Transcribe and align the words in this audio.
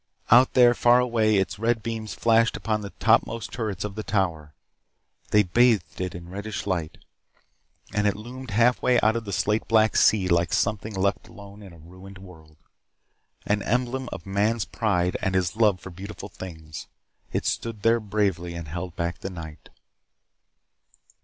Out 0.31 0.53
there, 0.55 0.73
far 0.73 0.99
away, 0.99 1.35
its 1.37 1.59
red 1.59 1.83
beams 1.83 2.15
flashed 2.15 2.57
upon 2.57 2.81
the 2.81 2.89
topmost 2.99 3.51
turrets 3.51 3.83
of 3.83 3.93
the 3.93 4.01
Tower. 4.01 4.55
They 5.29 5.43
bathed 5.43 6.01
it 6.01 6.15
in 6.15 6.27
reddish 6.27 6.65
light, 6.65 6.97
and 7.93 8.07
it 8.07 8.15
loomed 8.15 8.49
halfway 8.49 8.99
out 9.01 9.15
of 9.15 9.25
the 9.25 9.31
slate 9.31 9.67
black 9.67 9.95
sea 9.95 10.27
like 10.27 10.53
something 10.53 10.95
left 10.95 11.27
alone 11.27 11.61
in 11.61 11.71
a 11.71 11.77
ruined 11.77 12.17
world. 12.17 12.57
An 13.45 13.61
emblem 13.61 14.09
of 14.11 14.25
man's 14.25 14.65
pride 14.65 15.17
and 15.21 15.35
his 15.35 15.55
love 15.55 15.79
for 15.79 15.91
beautiful 15.91 16.29
things, 16.29 16.87
it 17.31 17.45
stood 17.45 17.83
there 17.83 17.99
bravely 17.99 18.55
and 18.55 18.69
held 18.69 18.95
back 18.95 19.19
the 19.19 19.29
night. 19.29 19.69